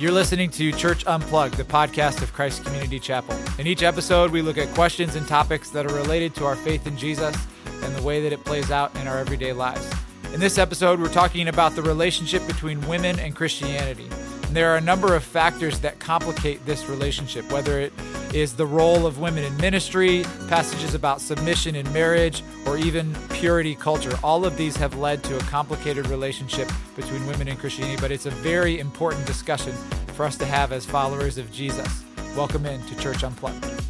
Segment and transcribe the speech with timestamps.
[0.00, 3.36] You're listening to Church Unplugged, the podcast of Christ Community Chapel.
[3.58, 6.86] In each episode, we look at questions and topics that are related to our faith
[6.86, 7.36] in Jesus
[7.82, 9.86] and the way that it plays out in our everyday lives.
[10.32, 14.08] In this episode, we're talking about the relationship between women and Christianity.
[14.44, 17.92] And there are a number of factors that complicate this relationship, whether it
[18.32, 23.74] is the role of women in ministry, passages about submission in marriage, or even purity
[23.74, 24.16] culture.
[24.22, 28.26] All of these have led to a complicated relationship between women and Christianity, but it's
[28.26, 29.72] a very important discussion
[30.14, 32.04] for us to have as followers of Jesus.
[32.36, 33.89] Welcome in to Church Unplugged.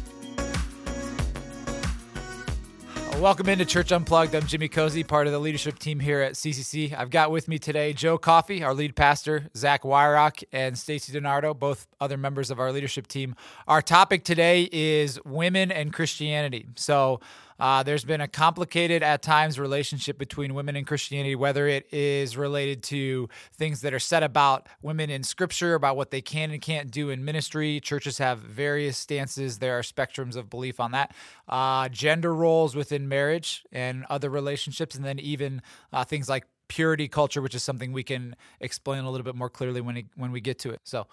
[3.21, 4.33] Welcome into Church Unplugged.
[4.33, 6.91] I'm Jimmy Cozy, part of the leadership team here at CCC.
[6.97, 11.53] I've got with me today Joe Coffey, our lead pastor, Zach Wyrock, and Stacy Donardo,
[11.53, 13.35] both other members of our leadership team.
[13.67, 16.65] Our topic today is women and Christianity.
[16.75, 17.19] So,
[17.61, 22.35] uh, there's been a complicated, at times, relationship between women and Christianity, whether it is
[22.35, 26.59] related to things that are said about women in Scripture, about what they can and
[26.59, 27.79] can't do in ministry.
[27.79, 29.59] Churches have various stances.
[29.59, 31.13] There are spectrums of belief on that.
[31.47, 35.61] Uh, gender roles within marriage and other relationships, and then even
[35.93, 39.51] uh, things like purity culture, which is something we can explain a little bit more
[39.51, 40.81] clearly when it, when we get to it.
[40.83, 41.05] So,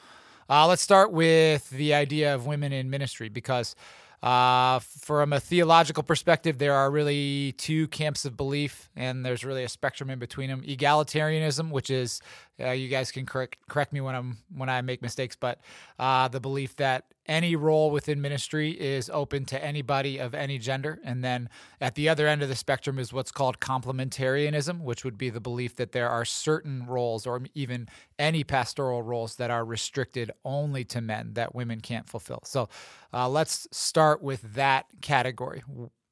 [0.49, 3.77] uh, let's start with the idea of women in ministry because.
[4.23, 9.63] Uh, from a theological perspective, there are really two camps of belief, and there's really
[9.63, 10.63] a spectrum in between them.
[10.63, 12.21] Egalitarianism, which is
[12.61, 15.61] uh, you guys can correct correct me when I'm when I make mistakes, but
[15.99, 20.99] uh, the belief that any role within ministry is open to anybody of any gender,
[21.05, 21.49] and then
[21.81, 25.41] at the other end of the spectrum is what's called complementarianism, which would be the
[25.41, 30.85] belief that there are certain roles or even any pastoral roles that are restricted only
[30.85, 32.41] to men that women can't fulfill.
[32.45, 32.69] So
[33.13, 35.63] uh, let's start with that category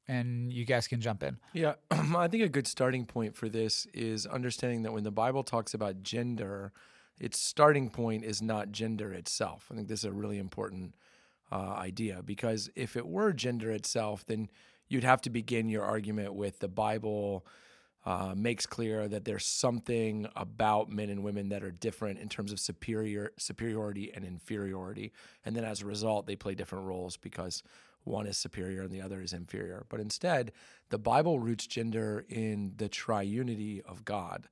[0.07, 1.37] and you guys can jump in.
[1.53, 5.43] Yeah, I think a good starting point for this is understanding that when the Bible
[5.43, 6.71] talks about gender,
[7.19, 9.67] its starting point is not gender itself.
[9.71, 10.95] I think this is a really important
[11.51, 14.49] uh, idea because if it were gender itself, then
[14.87, 17.45] you'd have to begin your argument with the Bible.
[18.05, 22.53] Uh, makes clear that there's something about men and women that are different in terms
[22.53, 25.11] of superior superiority and inferiority,
[25.43, 27.63] and then as a result, they play different roles because
[28.07, 29.85] one is superior and the other is inferior.
[29.89, 30.51] But instead,
[30.89, 34.47] the Bible roots gender in the triunity of God.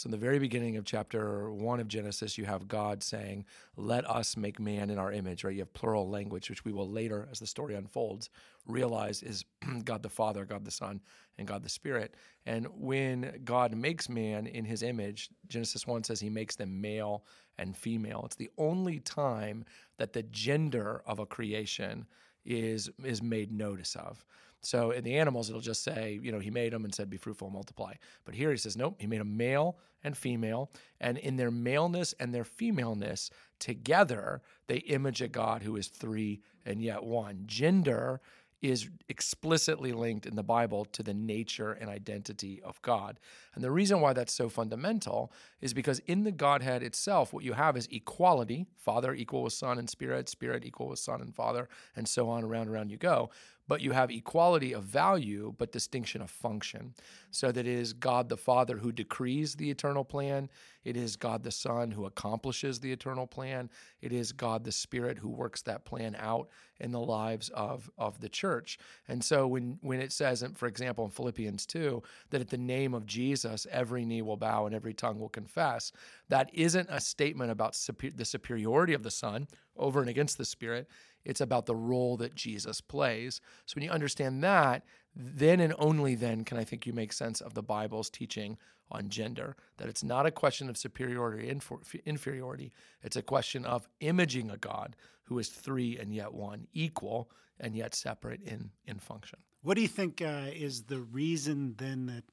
[0.00, 3.44] So, in the very beginning of chapter one of Genesis, you have God saying,
[3.76, 5.52] Let us make man in our image, right?
[5.52, 8.30] You have plural language, which we will later, as the story unfolds,
[8.66, 9.44] realize is
[9.84, 11.02] God the Father, God the Son,
[11.36, 12.14] and God the Spirit.
[12.46, 17.26] And when God makes man in his image, Genesis 1 says he makes them male
[17.58, 18.22] and female.
[18.24, 19.66] It's the only time
[19.98, 22.06] that the gender of a creation
[22.46, 24.24] is is made notice of.
[24.62, 27.16] So in the animals, it'll just say, you know, he made them and said, be
[27.16, 27.94] fruitful and multiply.
[28.24, 30.70] But here he says, nope, he made a male and female.
[31.00, 36.40] And in their maleness and their femaleness, together, they image a God who is three
[36.66, 37.44] and yet one.
[37.46, 38.20] Gender
[38.62, 43.18] is explicitly linked in the Bible to the nature and identity of God.
[43.54, 45.32] And the reason why that's so fundamental
[45.62, 49.78] is because in the Godhead itself, what you have is equality Father equal with Son
[49.78, 53.30] and Spirit, Spirit equal with Son and Father, and so on, around, around you go
[53.70, 56.92] but you have equality of value, but distinction of function.
[57.30, 60.50] So that it is God the Father who decrees the eternal plan,
[60.82, 63.70] it is God the Son who accomplishes the eternal plan,
[64.02, 66.48] it is God the Spirit who works that plan out
[66.80, 68.76] in the lives of, of the church.
[69.06, 72.92] And so when, when it says, for example, in Philippians 2, that at the name
[72.92, 75.92] of Jesus, every knee will bow and every tongue will confess,
[76.28, 80.44] that isn't a statement about super, the superiority of the Son over and against the
[80.44, 80.88] Spirit.
[81.24, 83.40] It's about the role that Jesus plays.
[83.66, 87.40] So when you understand that, then and only then can I think you make sense
[87.40, 88.56] of the Bible's teaching
[88.90, 89.56] on gender.
[89.76, 92.72] That it's not a question of superiority or inferiority,
[93.02, 97.30] it's a question of imaging a God who is three and yet one, equal
[97.60, 99.38] and yet separate in, in function.
[99.62, 102.24] What do you think uh, is the reason then that?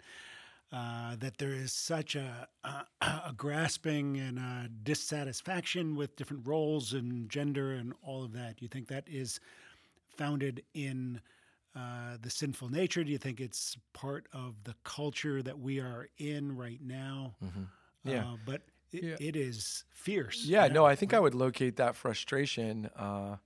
[0.74, 6.92] Uh, that there is such a, a, a, grasping and a dissatisfaction with different roles
[6.92, 8.58] and gender and all of that.
[8.58, 9.40] Do you think that is
[10.18, 11.22] founded in
[11.74, 13.04] uh, the sinful nature?
[13.06, 17.36] Do you think it's part of the culture that we are in right now?
[17.42, 17.64] Mm-hmm.
[18.04, 18.22] Yeah.
[18.22, 18.62] Uh, but
[18.92, 19.16] it, yeah.
[19.20, 20.44] it is fierce.
[20.46, 23.38] Yeah, no, I think I would locate that frustration uh,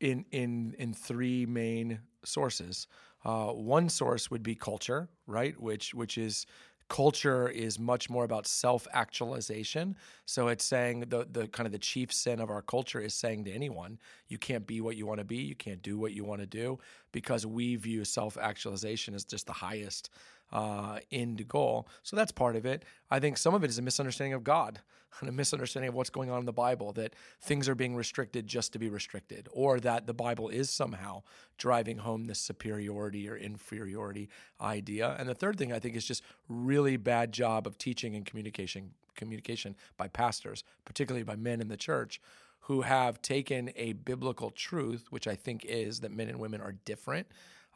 [0.00, 2.86] in in in three main sources.
[3.24, 5.58] Uh, one source would be culture, right?
[5.60, 6.46] Which which is
[6.88, 9.96] culture is much more about self-actualization.
[10.26, 13.44] So it's saying the the kind of the chief sin of our culture is saying
[13.44, 16.24] to anyone, you can't be what you want to be, you can't do what you
[16.24, 16.78] want to do,
[17.12, 20.10] because we view self actualization as just the highest
[20.52, 21.88] uh, end goal.
[22.02, 22.84] So that's part of it.
[23.10, 24.80] I think some of it is a misunderstanding of God
[25.20, 28.46] and a misunderstanding of what's going on in the Bible, that things are being restricted
[28.46, 31.22] just to be restricted, or that the Bible is somehow
[31.58, 34.28] driving home this superiority or inferiority
[34.60, 35.16] idea.
[35.18, 38.92] And the third thing I think is just really bad job of teaching and communication
[39.16, 42.20] communication by pastors, particularly by men in the church
[42.60, 46.72] who have taken a biblical truth, which I think is that men and women are
[46.84, 47.26] different,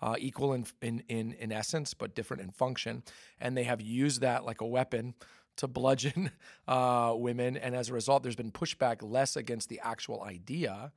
[0.03, 3.03] uh, equal in, in, in, in essence, but different in function.
[3.41, 5.15] And they have used that like a weapon
[5.57, 6.31] to bludgeon
[6.69, 7.57] uh, women.
[7.57, 10.93] And as a result, there's been pushback less against the actual idea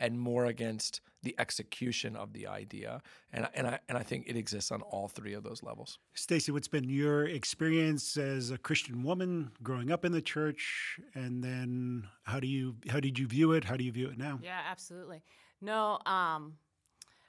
[0.00, 3.02] and more against the execution of the idea.
[3.32, 5.98] And, and, I, and I think it exists on all three of those levels.
[6.14, 11.00] Stacy, what's been your experience as a Christian woman growing up in the church?
[11.14, 13.64] And then how do you how did you view it?
[13.64, 14.38] How do you view it now?
[14.42, 15.22] Yeah, absolutely.
[15.60, 16.54] No, um,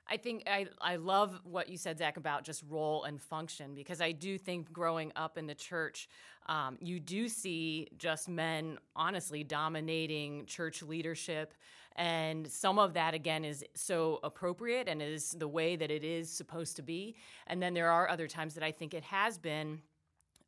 [0.09, 3.99] I think I, I love what you said, Zach, about just role and function because
[3.99, 6.07] I do think growing up in the church,
[6.47, 11.53] um, you do see just men honestly dominating church leadership.
[11.97, 16.29] And some of that, again, is so appropriate and is the way that it is
[16.29, 17.15] supposed to be.
[17.47, 19.81] And then there are other times that I think it has been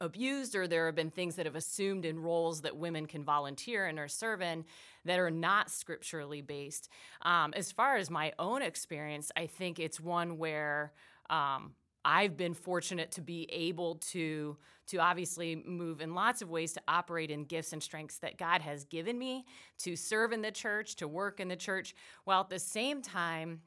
[0.01, 3.85] abused or there have been things that have assumed in roles that women can volunteer
[3.85, 4.63] and are serve in
[5.05, 6.87] that are not scripturally based.
[7.23, 10.93] Um, as far as my own experience, I think it's one where
[11.29, 11.73] um,
[12.05, 14.57] I've been fortunate to be able to
[14.87, 18.61] to obviously move in lots of ways to operate in gifts and strengths that God
[18.61, 19.45] has given me
[19.79, 21.93] to serve in the church, to work in the church,
[22.23, 23.61] while at the same time.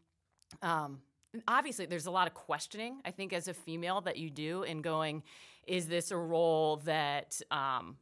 [0.63, 0.99] Um,
[1.47, 4.83] obviously, there's a lot of questioning, I think, as a female that you do in
[4.83, 5.23] going,
[5.65, 7.97] is this a role that um,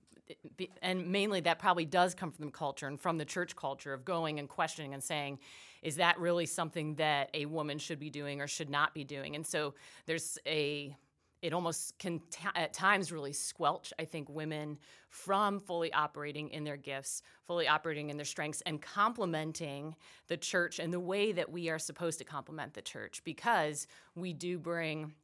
[0.83, 4.05] and mainly that probably does come from the culture and from the church culture of
[4.05, 5.39] going and questioning and saying,
[5.83, 9.35] is that really something that a woman should be doing or should not be doing?
[9.35, 9.75] And so
[10.07, 10.97] there's a
[11.43, 14.79] it almost can t- at times really squelch, I think, women
[15.09, 19.95] from fully operating in their gifts, fully operating in their strengths, and complementing
[20.29, 24.33] the church in the way that we are supposed to complement the church because we
[24.35, 25.15] do bring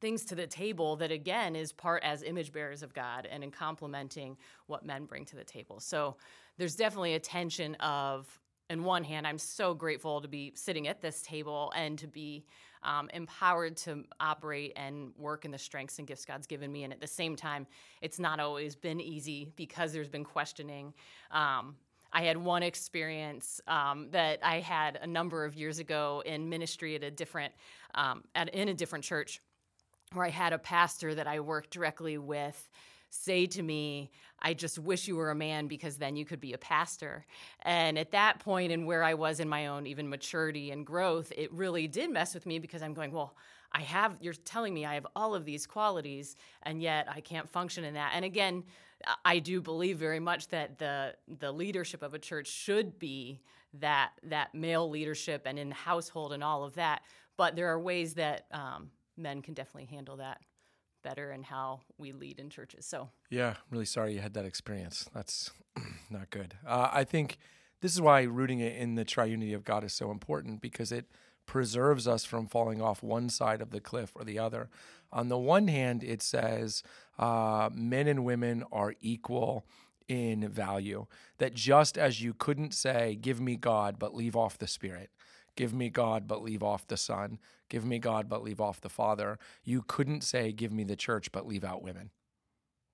[0.00, 3.50] things to the table that again is part as image bearers of God and in
[3.50, 5.80] complementing what men bring to the table.
[5.80, 6.16] So
[6.56, 11.02] there's definitely a tension of in one hand, I'm so grateful to be sitting at
[11.02, 12.46] this table and to be
[12.82, 16.84] um, empowered to operate and work in the strengths and gifts God's given me.
[16.84, 17.66] And at the same time,
[18.00, 20.94] it's not always been easy because there's been questioning.
[21.30, 21.74] Um,
[22.12, 26.94] I had one experience um, that I had a number of years ago in ministry
[26.94, 27.52] at a different,
[27.94, 29.40] um, at, in a different church
[30.12, 32.68] where I had a pastor that I worked directly with
[33.10, 34.10] say to me,
[34.40, 37.26] I just wish you were a man because then you could be a pastor.
[37.62, 41.32] And at that point, and where I was in my own even maturity and growth,
[41.36, 43.36] it really did mess with me because I'm going, well,
[43.72, 47.48] I have, you're telling me I have all of these qualities, and yet I can't
[47.48, 48.12] function in that.
[48.14, 48.64] And again,
[49.24, 53.40] I do believe very much that the the leadership of a church should be
[53.74, 57.02] that that male leadership and in the household and all of that.
[57.36, 60.40] But there are ways that um, men can definitely handle that
[61.02, 62.86] better in how we lead in churches.
[62.86, 65.08] So yeah, really sorry you had that experience.
[65.14, 65.50] That's
[66.10, 66.54] not good.
[66.66, 67.38] Uh, I think
[67.80, 71.06] this is why rooting it in the triunity of God is so important because it
[71.46, 74.68] preserves us from falling off one side of the cliff or the other.
[75.12, 76.82] On the one hand, it says
[77.18, 79.64] uh, men and women are equal
[80.06, 81.06] in value.
[81.38, 85.10] That just as you couldn't say, "Give me God," but leave off the Spirit
[85.56, 87.38] give me God, but leave off the Son,
[87.70, 89.38] give me God, but leave off the Father.
[89.64, 92.10] You couldn't say, give me the church, but leave out women.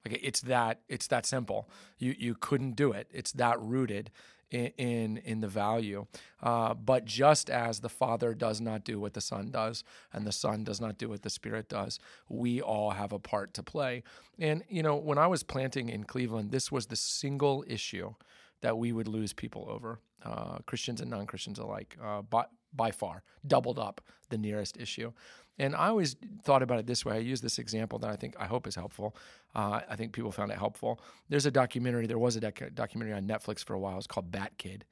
[0.05, 1.69] Like it's that it's that simple.
[1.99, 3.09] You you couldn't do it.
[3.13, 4.13] It's that rooted
[4.51, 6.07] in in, in the value.
[6.41, 10.33] Uh, but just as the Father does not do what the Son does, and the
[10.33, 14.05] Son does not do what the Spirit does, we all have a part to play.
[14.39, 18.15] And you know, when I was planting in Cleveland, this was the single issue
[18.61, 22.45] that we would lose people over, uh, Christians and non Christians alike, uh, by,
[22.77, 25.13] by far, doubled up the nearest issue.
[25.59, 27.15] And I always thought about it this way.
[27.15, 29.17] I use this example that I think I hope is helpful.
[29.55, 31.01] Uh, I think people found it helpful.
[31.31, 32.07] There's a documentary.
[32.07, 33.97] There was a doc- documentary on Netflix for a while.
[33.97, 34.85] It's called Bat Kid,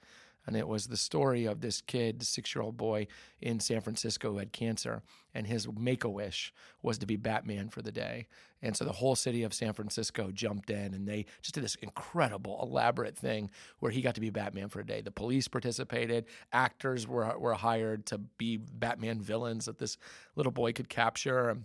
[0.47, 3.07] and it was the story of this kid, six year old boy
[3.41, 7.69] in San Francisco who had cancer, and his make a wish was to be Batman
[7.69, 8.29] for the day.
[8.63, 11.75] And so the whole city of San Francisco jumped in and they just did this
[11.77, 15.01] incredible, elaborate thing where he got to be Batman for a day.
[15.01, 19.99] The police participated, actors were, were hired to be Batman villains that this
[20.35, 21.59] little boy could capture.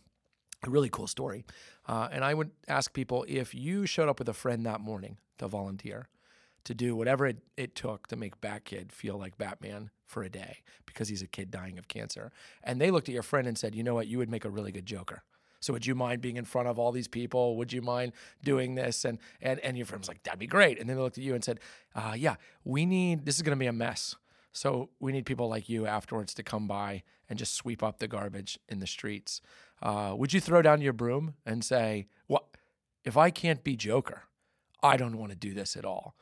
[0.65, 1.45] A really cool story.
[1.87, 5.17] Uh, and I would ask people if you showed up with a friend that morning
[5.37, 6.09] to volunteer,
[6.63, 10.29] to do whatever it, it took to make Bat Kid feel like Batman for a
[10.29, 12.31] day because he's a kid dying of cancer.
[12.63, 14.49] And they looked at your friend and said, you know what, you would make a
[14.49, 15.23] really good Joker.
[15.59, 17.57] So would you mind being in front of all these people?
[17.57, 18.13] Would you mind
[18.43, 19.05] doing this?
[19.05, 20.79] And and and your friend was like, that'd be great.
[20.79, 21.59] And then they looked at you and said,
[21.95, 24.15] uh, yeah, we need this is gonna be a mess.
[24.51, 28.07] So we need people like you afterwards to come by and just sweep up the
[28.07, 29.41] garbage in the streets.
[29.81, 32.45] Uh, would you throw down your broom and say, "What
[33.03, 34.23] if I can't be Joker?
[34.81, 36.15] I don't want to do this at all."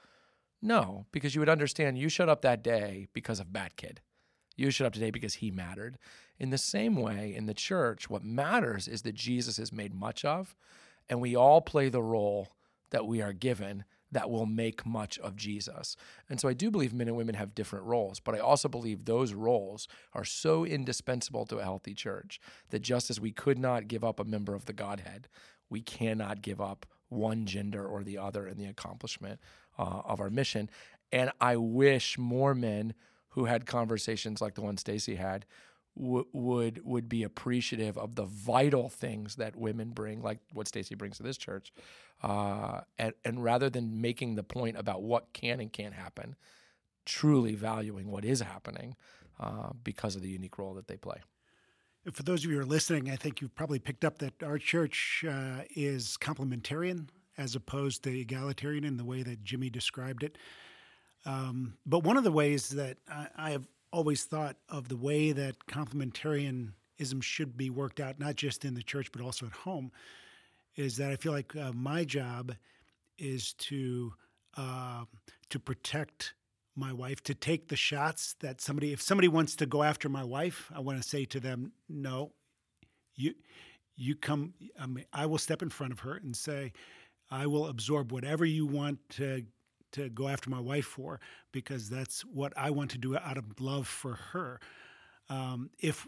[0.62, 4.02] No, because you would understand you showed up that day because of Bat Kid.
[4.56, 6.00] You showed up today because he mattered.
[6.40, 10.26] In the same way, in the church, what matters is that Jesus is made much
[10.26, 10.56] of,
[11.08, 12.50] and we all play the role
[12.90, 15.96] that we are given that will make much of Jesus.
[16.30, 19.06] And so I do believe men and women have different roles, but I also believe
[19.06, 23.88] those roles are so indispensable to a healthy church that just as we could not
[23.88, 25.28] give up a member of the Godhead,
[25.70, 29.40] we cannot give up one gender or the other in the accomplishment
[29.78, 30.70] uh, of our mission.
[31.12, 32.94] And I wish more men
[33.30, 35.46] who had conversations like the one Stacy had
[35.98, 40.96] w- would would be appreciative of the vital things that women bring, like what Stacy
[40.96, 41.72] brings to this church,
[42.24, 46.36] uh, and, and rather than making the point about what can and can't happen,
[47.06, 48.96] truly valuing what is happening
[49.40, 51.22] uh, because of the unique role that they play.
[52.12, 54.58] For those of you who are listening, I think you've probably picked up that our
[54.58, 60.38] church uh, is complementarian as opposed to egalitarian in the way that Jimmy described it.
[61.26, 65.32] Um, but one of the ways that I, I have always thought of the way
[65.32, 69.92] that complementarianism should be worked out, not just in the church, but also at home,
[70.76, 72.54] is that I feel like uh, my job
[73.18, 74.14] is to
[74.56, 75.06] uh,
[75.50, 76.34] to protect
[76.76, 80.24] my wife, to take the shots that somebody, if somebody wants to go after my
[80.24, 82.32] wife, I want to say to them, no,
[83.16, 83.34] you,
[83.96, 86.74] you come, I, mean, I will step in front of her and say,
[87.30, 89.44] I will absorb whatever you want to
[89.94, 91.20] to go after my wife for
[91.54, 94.60] because that's what I want to do out of love for her.
[95.30, 96.08] Um, if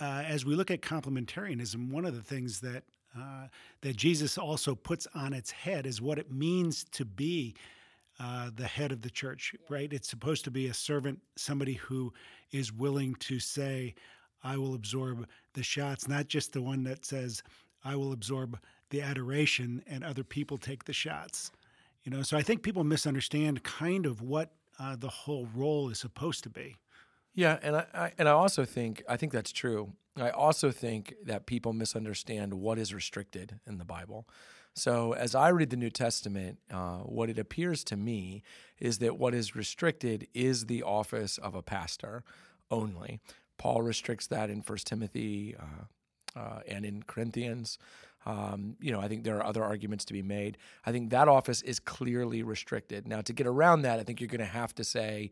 [0.00, 2.84] uh, as we look at complementarianism, one of the things that
[3.18, 3.48] uh,
[3.80, 7.54] that Jesus also puts on its head is what it means to be
[8.20, 9.92] uh, the head of the church, right?
[9.92, 12.12] It's supposed to be a servant, somebody who
[12.50, 13.94] is willing to say,
[14.42, 17.42] I will absorb the shots, not just the one that says,
[17.84, 18.58] I will absorb
[18.90, 21.50] the adoration and other people take the shots.
[22.04, 25.98] You know, so I think people misunderstand kind of what uh, the whole role is
[25.98, 26.76] supposed to be.
[27.34, 29.92] Yeah, and I, I, and I also think I think that's true.
[30.16, 34.26] I also think that people misunderstand what is restricted in the Bible.
[34.74, 38.42] So, as I read the New Testament, uh, what it appears to me
[38.78, 42.22] is that what is restricted is the office of a pastor
[42.70, 43.20] only.
[43.56, 47.78] Paul restricts that in First Timothy uh, uh, and in Corinthians.
[48.26, 50.58] Um, you know, I think there are other arguments to be made.
[50.84, 53.06] I think that office is clearly restricted.
[53.06, 55.30] Now, to get around that, I think you're going to have to say,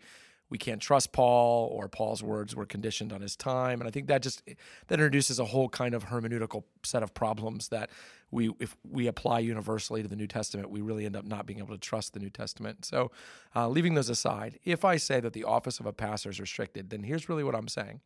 [0.49, 3.81] we can't trust Paul or Paul's words were conditioned on his time.
[3.81, 7.69] And I think that just that introduces a whole kind of hermeneutical set of problems
[7.69, 7.91] that
[8.31, 11.59] we if we apply universally to the New Testament, we really end up not being
[11.59, 12.85] able to trust the New Testament.
[12.85, 13.11] So
[13.55, 16.91] uh, leaving those aside, if I say that the office of a pastor is restricted,
[16.91, 18.01] then here's really what I'm saying.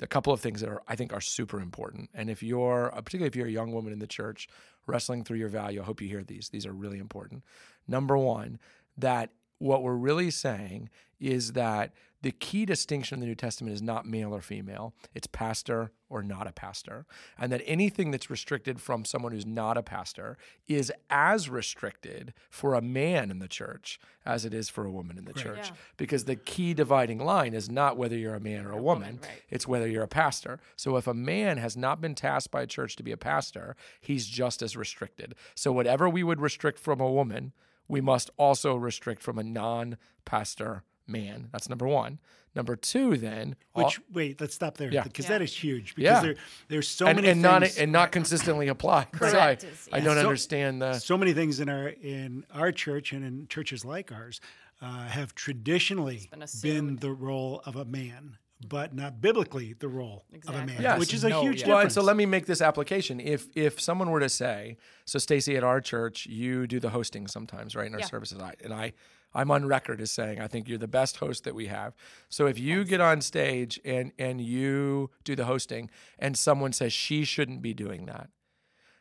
[0.00, 2.10] A couple of things that are I think are super important.
[2.14, 4.48] And if you're uh, particularly if you're a young woman in the church
[4.86, 6.48] wrestling through your value, I hope you hear these.
[6.48, 7.44] These are really important.
[7.86, 8.58] Number one,
[8.96, 10.88] that what we're really saying
[11.20, 15.26] is that the key distinction in the New Testament is not male or female, it's
[15.26, 17.06] pastor or not a pastor.
[17.38, 20.36] And that anything that's restricted from someone who's not a pastor
[20.68, 25.16] is as restricted for a man in the church as it is for a woman
[25.16, 25.44] in the right.
[25.44, 25.68] church.
[25.68, 25.76] Yeah.
[25.96, 29.20] Because the key dividing line is not whether you're a man or a, woman, woman
[29.22, 29.42] right.
[29.48, 30.60] it's whether you're a pastor.
[30.76, 33.76] So if a man has not been tasked by a church to be a pastor,
[34.00, 35.34] he's just as restricted.
[35.54, 37.52] So whatever we would restrict from a woman,
[37.88, 41.48] we must also restrict from a non pastor man.
[41.52, 42.18] That's number one.
[42.54, 45.28] Number two, then, which all, wait, let's stop there because yeah.
[45.28, 45.94] that is huge.
[45.94, 46.20] Because yeah.
[46.20, 46.34] there,
[46.66, 49.12] there's so and, many and things, not and not consistently applied.
[49.12, 49.64] Correct.
[49.92, 53.24] I, I don't so, understand the so many things in our in our church and
[53.24, 54.40] in churches like ours
[54.82, 58.36] uh, have traditionally been, been, the role of a man
[58.68, 60.62] but not biblically the role exactly.
[60.62, 60.98] of a man, yes.
[60.98, 61.66] which is a no, huge yeah.
[61.66, 61.68] difference.
[61.68, 63.20] Well, and so let me make this application.
[63.20, 67.26] If if someone were to say, so Stacy at our church, you do the hosting
[67.26, 68.06] sometimes, right, in our yeah.
[68.06, 68.92] services, I, and I,
[69.34, 71.94] I'm on record as saying I think you're the best host that we have.
[72.28, 76.92] So if you get on stage and and you do the hosting, and someone says
[76.92, 78.30] she shouldn't be doing that,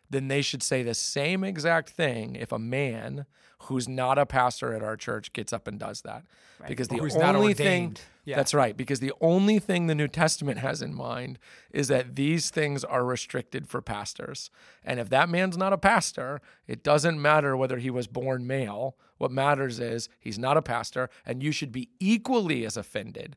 [0.10, 3.26] then they should say the same exact thing if a man
[3.64, 6.24] who's not a pastor at our church gets up and does that.
[6.68, 7.98] Because the Or who's not only thing.
[8.26, 8.36] Yeah.
[8.36, 11.40] that's right, because the only thing the New Testament has in mind
[11.72, 14.52] is that these things are restricted for pastors.
[14.84, 18.96] And if that man's not a pastor, it doesn't matter whether he was born male.
[19.18, 23.36] What matters is he's not a pastor, and you should be equally as offended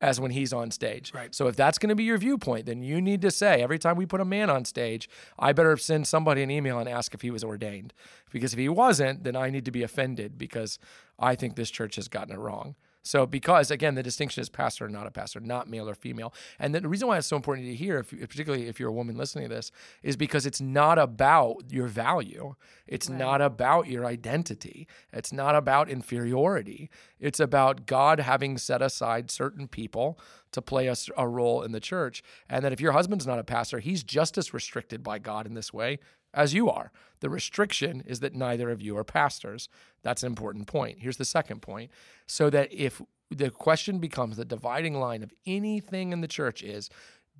[0.00, 1.12] as when he's on stage.
[1.14, 1.34] Right.
[1.34, 3.96] So if that's going to be your viewpoint, then you need to say every time
[3.96, 7.22] we put a man on stage, I better send somebody an email and ask if
[7.22, 7.92] he was ordained.
[8.30, 10.78] Because if he wasn't, then I need to be offended because
[11.18, 12.76] I think this church has gotten it wrong.
[13.02, 16.34] So because again, the distinction is pastor or not a pastor, not male or female.
[16.58, 19.16] And the reason why it's so important to hear, if, particularly if you're a woman
[19.16, 19.70] listening to this,
[20.02, 22.54] is because it's not about your value.
[22.86, 24.86] It's not about your identity.
[25.12, 26.90] It's not about inferiority.
[27.18, 30.18] It's about God having set aside certain people
[30.52, 32.22] to play a role in the church.
[32.48, 35.54] And that if your husband's not a pastor, he's just as restricted by God in
[35.54, 36.00] this way
[36.32, 36.92] as you are.
[37.20, 39.68] The restriction is that neither of you are pastors.
[40.02, 40.98] That's an important point.
[41.00, 41.90] Here's the second point.
[42.26, 46.90] So that if the question becomes the dividing line of anything in the church is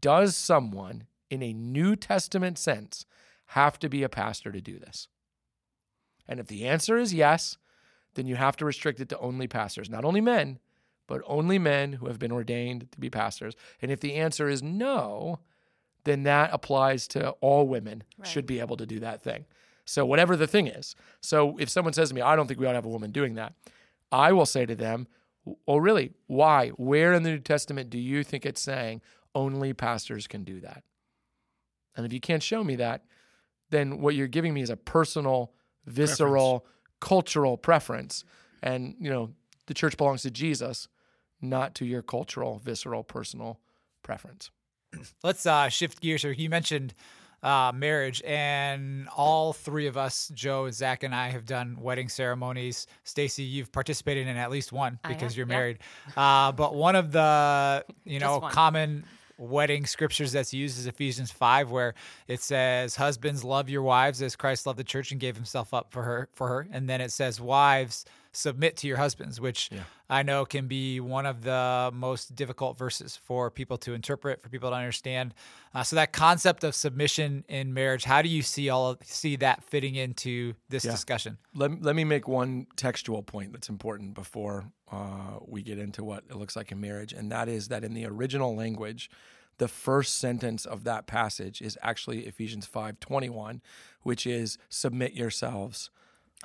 [0.00, 3.06] does someone in a New Testament sense
[3.46, 5.08] have to be a pastor to do this?
[6.28, 7.58] And if the answer is yes,
[8.14, 10.58] then you have to restrict it to only pastors, not only men,
[11.06, 13.54] but only men who have been ordained to be pastors.
[13.82, 15.40] And if the answer is no,
[16.04, 19.44] then that applies to all women should be able to do that thing.
[19.84, 20.94] So whatever the thing is.
[21.20, 23.10] So if someone says to me, I don't think we ought to have a woman
[23.10, 23.54] doing that,
[24.12, 25.06] I will say to them,
[25.66, 26.12] Oh, really?
[26.26, 26.68] Why?
[26.70, 29.00] Where in the New Testament do you think it's saying
[29.34, 30.84] only pastors can do that?
[31.96, 33.04] And if you can't show me that,
[33.70, 35.52] then what you're giving me is a personal,
[35.86, 36.66] visceral,
[37.00, 38.24] cultural preference.
[38.62, 39.30] And, you know,
[39.66, 40.88] the church belongs to Jesus,
[41.40, 43.60] not to your cultural, visceral, personal
[44.02, 44.50] preference.
[45.22, 46.32] Let's uh, shift gears here.
[46.32, 46.94] You mentioned
[47.42, 52.86] uh, marriage, and all three of us, Joe, Zach, and I, have done wedding ceremonies.
[53.04, 55.54] Stacy, you've participated in at least one because have, you're yeah.
[55.54, 55.78] married.
[56.16, 59.04] Uh, but one of the you know common
[59.38, 61.94] wedding scriptures that's used is Ephesians five, where
[62.28, 65.92] it says, "Husbands, love your wives as Christ loved the church and gave Himself up
[65.92, 69.70] for her." For her, and then it says, "Wives." Submit to your husbands, which
[70.08, 74.48] I know can be one of the most difficult verses for people to interpret, for
[74.48, 75.34] people to understand.
[75.74, 79.36] Uh, so that concept of submission in marriage, how do you see all of, see
[79.36, 81.38] that fitting into this discussion?
[81.54, 86.24] Let, let me make one textual point that's important before uh, we get into what
[86.30, 89.10] it looks like in marriage, and that is that in the original language,
[89.58, 93.60] the first sentence of that passage is actually Ephesians five twenty one,
[94.02, 95.90] which is submit yourselves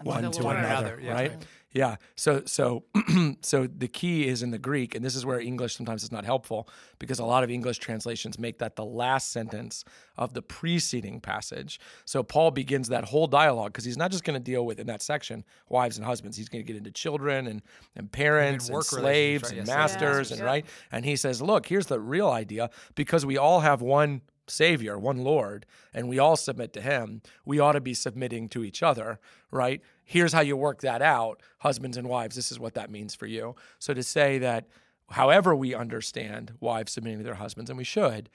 [0.03, 0.57] one the to Lord.
[0.57, 1.45] another, another, yeah, right?
[1.75, 1.97] Yeah.
[2.15, 2.85] So so
[3.41, 6.23] so the key is in the Greek, and this is where English sometimes is not
[6.23, 9.83] helpful because a lot of English translations make that the last sentence
[10.15, 11.81] of the preceding passage.
[12.05, 14.87] So Paul begins that whole dialogue because he's not just going to deal with in
[14.87, 16.37] that section wives and husbands.
[16.37, 17.61] He's going to get into children and
[17.93, 19.57] and parents and, work slaves right?
[19.57, 20.65] and Yes, masters and right.
[20.93, 25.17] And he says, look, here's the real idea because we all have one Savior, one
[25.17, 29.19] Lord, and we all submit to Him, we ought to be submitting to each other,
[29.51, 29.81] right?
[30.03, 32.35] Here's how you work that out, husbands and wives.
[32.35, 33.55] This is what that means for you.
[33.79, 34.67] So to say that,
[35.09, 38.29] however we understand wives submitting to their husbands, and we should,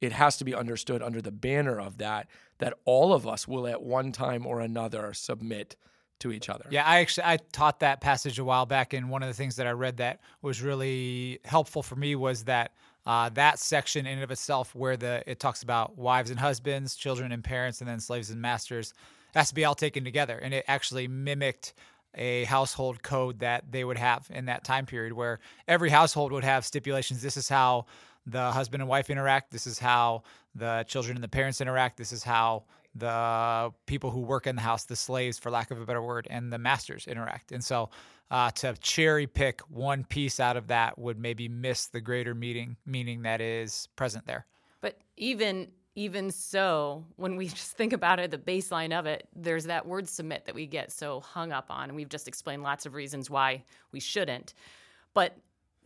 [0.00, 3.66] it has to be understood under the banner of that, that all of us will
[3.66, 5.76] at one time or another submit
[6.20, 6.66] to each other.
[6.70, 9.56] Yeah, I actually I taught that passage a while back, and one of the things
[9.56, 12.72] that I read that was really helpful for me was that
[13.06, 16.96] uh, that section in and of itself, where the it talks about wives and husbands,
[16.96, 18.94] children and parents, and then slaves and masters,
[19.34, 21.74] has to be all taken together, and it actually mimicked
[22.16, 26.44] a household code that they would have in that time period, where every household would
[26.44, 27.20] have stipulations.
[27.20, 27.86] This is how
[28.26, 29.50] the husband and wife interact.
[29.50, 30.22] This is how
[30.54, 31.96] the children and the parents interact.
[31.96, 35.80] This is how the people who work in the house, the slaves, for lack of
[35.80, 37.52] a better word, and the masters interact.
[37.52, 37.90] And so
[38.30, 42.76] uh, to cherry pick one piece out of that would maybe miss the greater meaning
[42.86, 44.46] meaning that is present there.
[44.80, 49.64] But even even so, when we just think about it, the baseline of it, there's
[49.64, 52.86] that word submit that we get so hung up on, and we've just explained lots
[52.86, 54.54] of reasons why we shouldn't.
[55.12, 55.36] But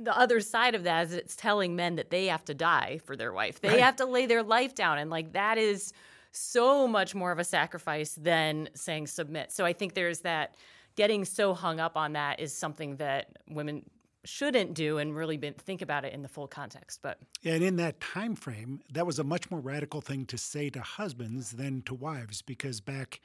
[0.00, 3.16] the other side of that is it's telling men that they have to die for
[3.16, 3.60] their wife.
[3.60, 5.92] They have to lay their life down, and like that is
[6.32, 9.52] so much more of a sacrifice than saying submit.
[9.52, 10.54] So I think there's that
[10.96, 13.84] getting so hung up on that is something that women
[14.24, 17.00] shouldn't do and really think about it in the full context.
[17.02, 20.70] But And in that time frame, that was a much more radical thing to say
[20.70, 23.20] to husbands than to wives, because back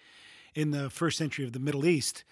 [0.53, 2.23] in the first century of the Middle East,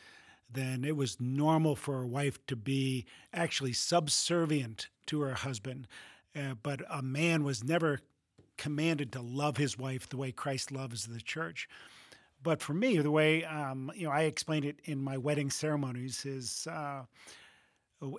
[0.54, 5.88] then it was normal for a wife to be actually subservient to her husband,
[6.36, 8.00] uh, but a man was never
[8.62, 11.68] commanded to love his wife the way Christ loves the church.
[12.44, 16.28] But for me, the way um, you know I explained it in my wedding ceremonies
[16.28, 17.02] is uh,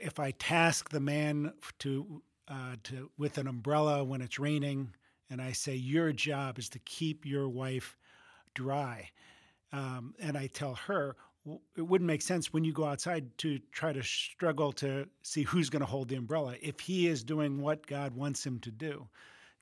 [0.00, 4.92] if I task the man to uh, to with an umbrella when it's raining,
[5.30, 7.96] and I say your job is to keep your wife
[8.54, 9.10] dry,
[9.72, 11.14] um, and I tell her
[11.76, 15.70] it wouldn't make sense when you go outside to try to struggle to see who's
[15.70, 16.56] going to hold the umbrella.
[16.60, 19.08] If he is doing what God wants him to do,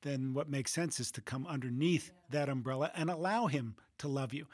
[0.02, 4.32] then what makes sense is to come underneath that umbrella and allow him to love
[4.32, 4.46] you.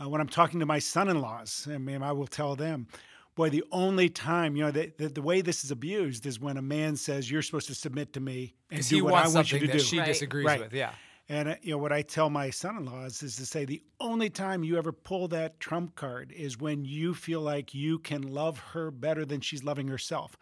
[0.00, 2.86] Uh, when I'm talking to my son-in-laws, I mean, I will tell them,
[3.34, 6.56] boy, the only time you know the, the, the way this is abused is when
[6.56, 9.38] a man says you're supposed to submit to me and do he what wants I
[9.38, 9.78] want you to that do.
[9.78, 10.06] she Right.
[10.06, 10.60] disagrees Right.
[10.60, 10.72] with.
[10.72, 10.92] Yeah.
[11.28, 14.64] And uh, you know what I tell my son-in-laws is to say the only time
[14.64, 18.90] you ever pull that trump card is when you feel like you can love her
[18.90, 20.36] better than she's loving herself.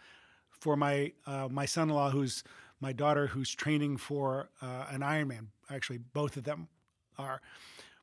[0.50, 2.42] For my uh, my son-in-law, who's
[2.80, 5.48] my daughter, who's training for uh, an Ironman.
[5.70, 6.68] Actually, both of them
[7.18, 7.40] are,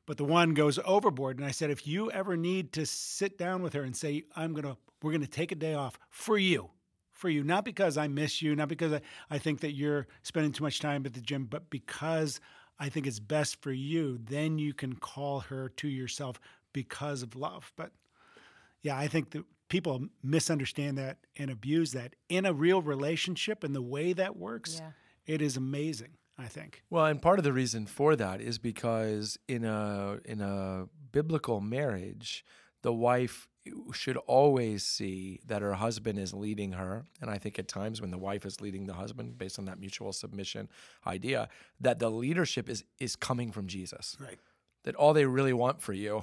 [0.06, 1.38] but the one goes overboard.
[1.38, 4.54] And I said, if you ever need to sit down with her and say, I'm
[4.54, 6.70] gonna we're gonna take a day off for you,
[7.12, 10.52] for you, not because I miss you, not because I, I think that you're spending
[10.52, 12.40] too much time at the gym, but because
[12.78, 16.38] I think it's best for you, then you can call her to yourself
[16.72, 17.72] because of love.
[17.76, 17.90] But
[18.82, 23.74] yeah, I think that people misunderstand that and abuse that in a real relationship and
[23.74, 24.80] the way that works.
[24.80, 24.90] Yeah.
[25.26, 26.82] It is amazing, I think.
[26.88, 31.60] Well, and part of the reason for that is because in a in a biblical
[31.60, 32.44] marriage,
[32.82, 33.48] the wife
[33.92, 38.12] should always see that her husband is leading her, and I think at times when
[38.12, 40.68] the wife is leading the husband, based on that mutual submission
[41.04, 41.48] idea,
[41.80, 44.16] that the leadership is is coming from Jesus.
[44.20, 44.38] Right.
[44.84, 46.22] That all they really want for you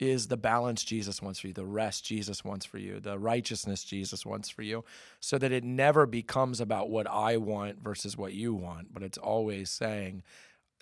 [0.00, 3.84] is the balance Jesus wants for you, the rest Jesus wants for you, the righteousness
[3.84, 4.84] Jesus wants for you,
[5.20, 9.18] so that it never becomes about what I want versus what you want, but it's
[9.18, 10.22] always saying,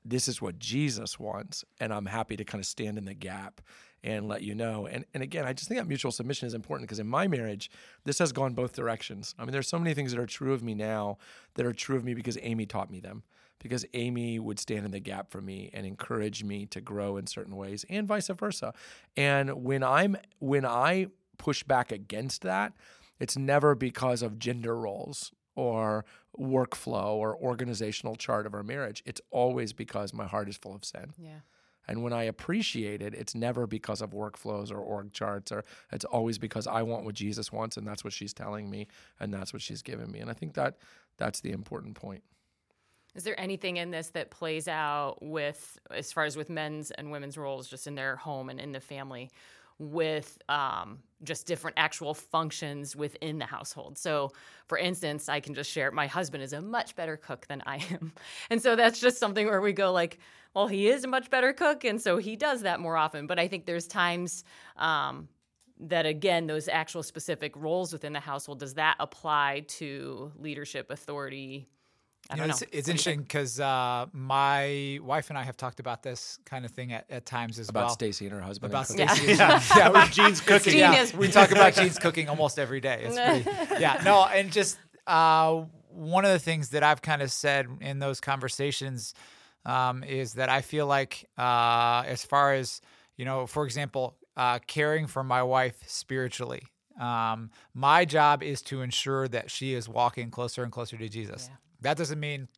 [0.05, 3.61] this is what Jesus wants, and I'm happy to kind of stand in the gap
[4.05, 4.87] and let you know.
[4.87, 7.71] And and again, I just think that mutual submission is important because in my marriage,
[8.05, 9.35] this has gone both directions.
[9.39, 11.19] I mean, there's so many things that are true of me now
[11.55, 13.23] that are true of me because Amy taught me them.
[13.61, 17.27] Because Amy would stand in the gap for me and encourage me to grow in
[17.27, 18.73] certain ways, and vice versa.
[19.17, 22.73] And when I'm when I push back against that,
[23.19, 26.05] it's never because of gender roles or
[26.39, 29.03] workflow or organizational chart of our marriage.
[29.05, 31.13] It's always because my heart is full of sin.
[31.19, 31.41] Yeah.
[31.89, 36.05] And when I appreciate it, it's never because of workflows or org charts, or it's
[36.05, 38.87] always because I want what Jesus wants, and that's what she's telling me,
[39.19, 40.21] and that's what she's giving me.
[40.21, 40.77] And I think that
[41.17, 42.23] that's the important point.
[43.19, 47.11] Is there anything in this that plays out with, as far as with men's and
[47.11, 49.33] women's roles, just in their home and in the family,
[49.81, 53.99] with um, just different actual functions within the household?
[53.99, 54.31] So,
[54.69, 57.79] for instance, I can just share my husband is a much better cook than I
[57.91, 58.13] am.
[58.51, 60.21] And so that's just something where we go, like,
[60.55, 61.83] well, he is a much better cook.
[61.83, 63.27] And so he does that more often.
[63.27, 64.45] But I think there's times,
[64.77, 65.27] um,
[65.81, 71.69] that again those actual specific roles within the household does that apply to leadership authority
[72.31, 72.59] I don't know, know.
[72.61, 76.71] it's, it's interesting because uh, my wife and I have talked about this kind of
[76.73, 77.89] thing at, at times as About well.
[77.91, 78.71] Stacy and her husband.
[78.73, 79.15] about and Yeah.
[79.15, 79.33] Stacy.
[79.35, 80.73] Yeah, yeah, we, with Gene's cooking.
[80.73, 83.03] Gene yeah, is- we talk about Gene's cooking almost every day.
[83.05, 87.33] It's pretty, yeah, no, and just uh, one of the things that I've kind of
[87.33, 89.15] said in those conversations
[89.65, 92.83] um, is that I feel like, uh, as far as
[93.17, 96.63] you know, for example, uh, caring for my wife spiritually.
[97.01, 101.49] Um, my job is to ensure that she is walking closer and closer to Jesus.
[101.51, 101.57] Yeah.
[101.81, 102.49] That doesn't mean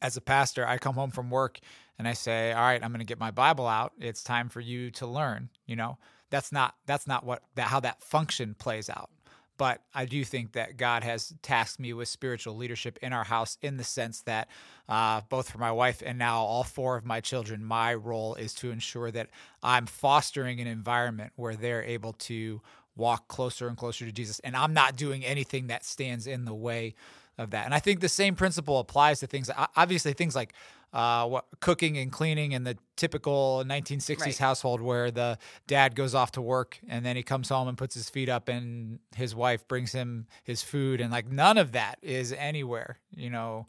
[0.00, 1.58] as a pastor, I come home from work
[1.98, 3.92] and I say, "All right, I'm going to get my Bible out.
[3.98, 5.98] It's time for you to learn." You know,
[6.30, 9.10] that's not that's not what that how that function plays out.
[9.58, 13.58] But I do think that God has tasked me with spiritual leadership in our house
[13.60, 14.48] in the sense that
[14.88, 18.54] uh, both for my wife and now all four of my children, my role is
[18.54, 19.28] to ensure that
[19.62, 22.60] I'm fostering an environment where they're able to
[22.96, 24.40] walk closer and closer to Jesus.
[24.40, 26.94] And I'm not doing anything that stands in the way
[27.42, 27.64] of that.
[27.64, 30.54] And I think the same principle applies to things, obviously, things like
[30.92, 34.38] uh, what, cooking and cleaning in the typical 1960s Right.
[34.38, 37.94] household where the dad goes off to work and then he comes home and puts
[37.94, 41.00] his feet up and his wife brings him his food.
[41.00, 43.66] And like none of that is anywhere, you know,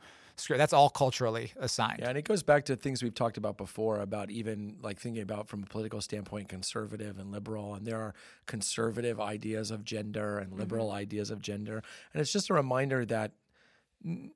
[0.50, 2.00] that's all culturally assigned.
[2.00, 5.22] Yeah, and it goes back to things we've talked about before about even like thinking
[5.22, 7.76] about from a political standpoint, conservative and liberal.
[7.76, 8.14] And there are
[8.48, 11.84] conservative ideas of gender and liberal ideas of gender.
[12.14, 13.32] And it's just a reminder that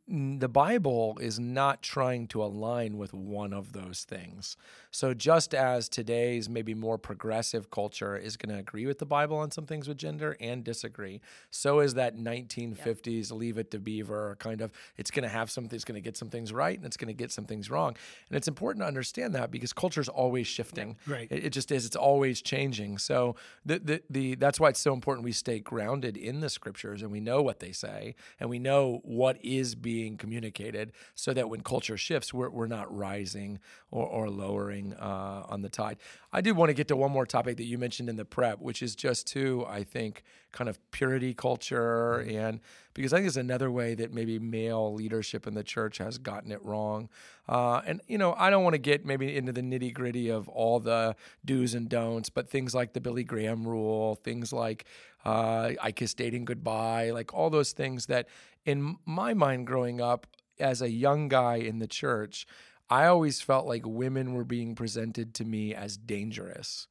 [0.08, 4.56] the Bible is not trying to align with one of those things.
[4.92, 9.38] So, just as today's maybe more progressive culture is going to agree with the Bible
[9.38, 13.38] on some things with gender and disagree, so is that 1950s yep.
[13.38, 16.16] Leave It to Beaver kind of, it's going to have something, it's going to get
[16.16, 17.96] some things right and it's going to get some things wrong.
[18.30, 20.96] And it's important to understand that because culture is always shifting.
[21.06, 21.28] Right.
[21.30, 23.00] It, it, just is, it's always changing.
[23.00, 27.02] So, the, the, the, that's why it's so important we stay grounded in the scriptures
[27.02, 31.50] and we know what they say and we know what is being communicated so that
[31.50, 33.60] when culture shifts, we're, we're not rising
[33.92, 35.98] or, or lowering uh, on the tide.
[36.32, 38.60] I did want to get to one more topic that you mentioned in the prep,
[38.60, 42.20] which is just to, I think, kind of purity culture.
[42.22, 42.60] And
[42.94, 46.52] because I think it's another way that maybe male leadership in the church has gotten
[46.52, 47.10] it wrong.
[47.48, 50.50] Uh, and, you know, I don't want to get maybe into the nitty gritty of
[50.50, 51.16] all the
[51.46, 54.86] do's and don'ts, but things like the Billy Graham rule, things like
[55.26, 58.28] uh, I kiss dating goodbye, like all those things that
[58.68, 60.28] in my mind growing up
[60.60, 62.46] as a young guy in the church,
[62.90, 66.86] I always felt like women were being presented to me as dangerous.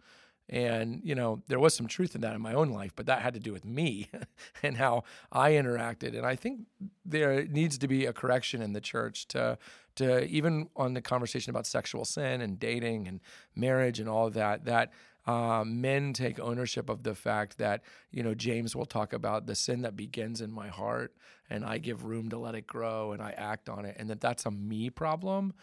[0.48, 3.20] And, you know, there was some truth in that in my own life, but that
[3.20, 4.08] had to do with me
[4.62, 6.16] and how I interacted.
[6.16, 6.60] And I think
[7.04, 9.58] there needs to be a correction in the church to,
[9.96, 13.20] to even on the conversation about sexual sin and dating and
[13.54, 14.92] marriage and all of that, that
[15.26, 19.56] uh, men take ownership of the fact that, you know, James will talk about the
[19.56, 21.12] sin that begins in my heart
[21.50, 23.96] and I give room to let it grow and I act on it.
[23.98, 25.54] And that that's a me problem,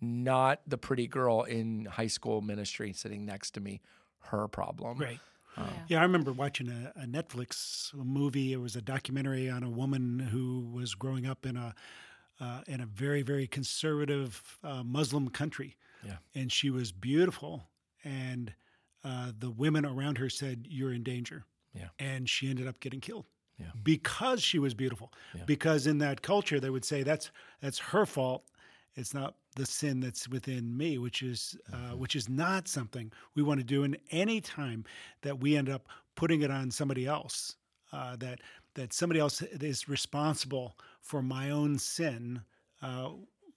[0.00, 3.80] not the pretty girl in high school ministry sitting next to me,
[4.20, 4.98] her problem.
[4.98, 5.20] Right.
[5.56, 5.82] Um, yeah.
[5.88, 6.00] yeah.
[6.00, 8.52] I remember watching a, a, Netflix movie.
[8.52, 11.74] It was a documentary on a woman who was growing up in a
[12.38, 15.76] uh, in a very very conservative uh, Muslim country.
[16.04, 16.16] Yeah.
[16.34, 17.64] And she was beautiful,
[18.04, 18.52] and
[19.02, 21.44] uh, the women around her said, "You're in danger."
[21.74, 21.88] Yeah.
[21.98, 23.26] And she ended up getting killed.
[23.58, 23.66] Yeah.
[23.82, 25.12] Because she was beautiful.
[25.34, 25.42] Yeah.
[25.46, 28.44] Because in that culture they would say that's that's her fault.
[28.94, 31.98] It's not the sin that's within me, which is uh, mm-hmm.
[31.98, 33.84] which is not something we want to do.
[33.84, 34.84] And any time
[35.22, 37.56] that we end up putting it on somebody else,
[37.92, 38.40] uh, that
[38.74, 42.42] that somebody else is responsible for my own sin,
[42.82, 43.10] uh,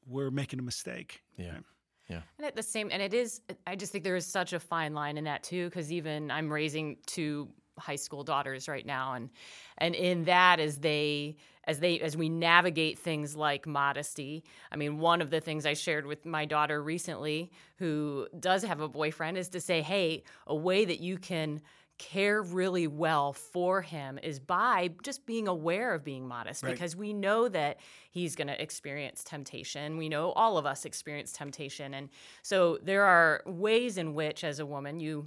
[0.08, 1.22] we're making a mistake.
[1.38, 1.54] Yeah.
[1.54, 1.64] Right?
[2.10, 2.22] Yeah.
[2.38, 4.96] And at the same, and it is, I just think there is such a fine
[4.96, 9.30] line in that too, because even I'm raising two high school daughters right now, and
[9.78, 14.44] and in that as they as they as we navigate things like modesty.
[14.72, 18.82] I mean, one of the things I shared with my daughter recently, who does have
[18.82, 21.62] a boyfriend, is to say, hey, a way that you can
[22.00, 26.72] care really well for him is by just being aware of being modest right.
[26.72, 27.78] because we know that
[28.10, 29.98] he's going to experience temptation.
[29.98, 31.94] We know all of us experience temptation.
[31.94, 32.10] And
[32.42, 35.26] so there are ways in which, as a woman, you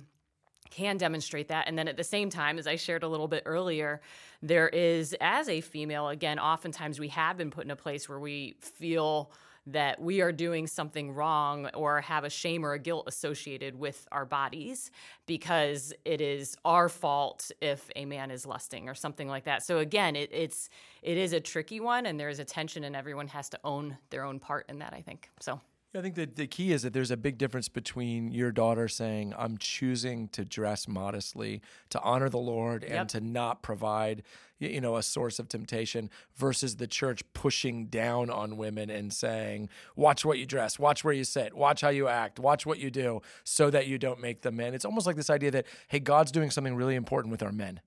[0.74, 1.68] can demonstrate that.
[1.68, 4.00] And then at the same time, as I shared a little bit earlier,
[4.42, 8.18] there is, as a female, again, oftentimes we have been put in a place where
[8.18, 9.30] we feel
[9.66, 14.08] that we are doing something wrong or have a shame or a guilt associated with
[14.10, 14.90] our bodies
[15.26, 19.62] because it is our fault if a man is lusting or something like that.
[19.62, 20.68] So again, it, it's
[21.02, 23.96] it is a tricky one, and there is a tension, and everyone has to own
[24.10, 24.92] their own part in that.
[24.94, 25.60] I think so.
[25.94, 29.34] I think that the key is that there's a big difference between your daughter saying,
[29.36, 33.08] I'm choosing to dress modestly, to honor the Lord, and yep.
[33.08, 34.22] to not provide,
[34.58, 39.68] you know, a source of temptation, versus the church pushing down on women and saying,
[39.94, 42.90] watch what you dress, watch where you sit, watch how you act, watch what you
[42.90, 44.72] do, so that you don't make them men.
[44.72, 47.80] It's almost like this idea that, hey, God's doing something really important with our men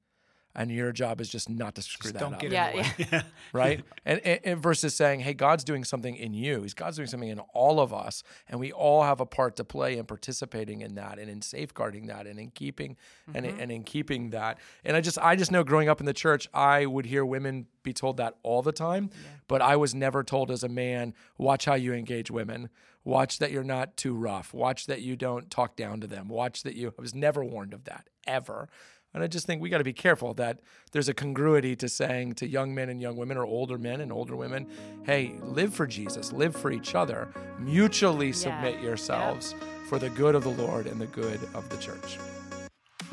[0.56, 2.40] and your job is just not to screw just that don't up.
[2.40, 3.22] Get yeah, yeah.
[3.54, 3.84] right.
[4.06, 6.62] And, and, and, versus saying, "Hey, God's doing something in you.
[6.62, 9.64] He's God's doing something in all of us, and we all have a part to
[9.64, 12.96] play in participating in that, and in safeguarding that, and in keeping
[13.30, 13.36] mm-hmm.
[13.36, 16.14] and and in keeping that." And I just I just know growing up in the
[16.14, 19.30] church, I would hear women be told that all the time, yeah.
[19.48, 22.70] but I was never told as a man, "Watch how you engage women."
[23.04, 24.52] Watch that you're not too rough.
[24.52, 26.28] Watch that you don't talk down to them.
[26.28, 26.92] Watch that you.
[26.98, 28.68] I was never warned of that ever.
[29.16, 30.60] And I just think we got to be careful that
[30.92, 34.12] there's a congruity to saying to young men and young women, or older men and
[34.12, 34.68] older women,
[35.06, 38.82] hey, live for Jesus, live for each other, mutually submit yeah.
[38.82, 39.62] yourselves yep.
[39.88, 42.20] for the good of the Lord and the good of the church.